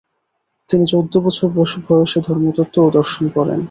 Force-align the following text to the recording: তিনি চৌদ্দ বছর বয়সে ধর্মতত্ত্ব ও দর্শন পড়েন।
তিনি 0.69 0.85
চৌদ্দ 0.85 1.13
বছর 1.25 1.47
বয়সে 1.87 2.19
ধর্মতত্ত্ব 2.27 2.77
ও 2.81 2.89
দর্শন 2.97 3.23
পড়েন। 3.35 3.59